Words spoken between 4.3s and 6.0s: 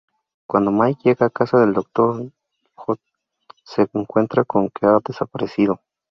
con que ha desaparecido.